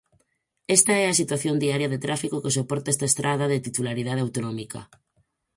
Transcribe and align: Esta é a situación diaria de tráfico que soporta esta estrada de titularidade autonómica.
Esta 0.77 0.93
é 1.03 1.05
a 1.07 1.17
situación 1.21 1.55
diaria 1.63 1.91
de 1.93 2.01
tráfico 2.05 2.41
que 2.43 2.55
soporta 2.57 2.93
esta 2.93 3.09
estrada 3.11 3.45
de 3.51 3.63
titularidade 3.67 4.23
autonómica. 4.25 4.81